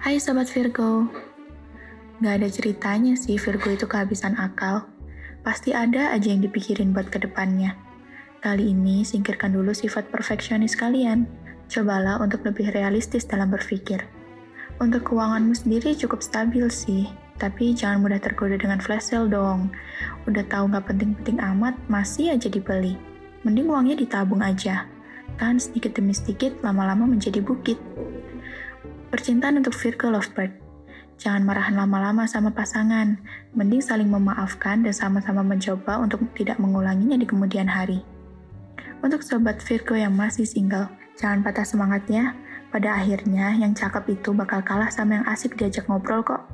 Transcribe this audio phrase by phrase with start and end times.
[0.00, 1.12] Hai Sobat Virgo,
[2.24, 4.88] Gak ada ceritanya sih Virgo itu kehabisan akal.
[5.44, 7.76] Pasti ada aja yang dipikirin buat ke depannya.
[8.40, 11.28] Kali ini singkirkan dulu sifat perfeksionis kalian.
[11.68, 14.00] Cobalah untuk lebih realistis dalam berpikir.
[14.80, 17.04] Untuk keuanganmu sendiri cukup stabil sih,
[17.36, 19.68] tapi jangan mudah tergoda dengan flash sale dong.
[20.24, 22.96] Udah tahu nggak penting-penting amat, masih aja dibeli.
[23.44, 24.88] Mending uangnya ditabung aja.
[25.36, 27.76] Kan sedikit demi sedikit lama-lama menjadi bukit.
[29.10, 30.54] Percintaan untuk Virgo Lovebird.
[31.18, 33.18] Jangan marahan lama-lama sama pasangan.
[33.58, 38.06] Mending saling memaafkan dan sama-sama mencoba untuk tidak mengulanginya di kemudian hari.
[39.02, 40.86] Untuk sobat Virgo yang masih single,
[41.18, 42.38] jangan patah semangat ya.
[42.70, 46.46] Pada akhirnya, yang cakep itu bakal kalah sama yang asik diajak ngobrol kok.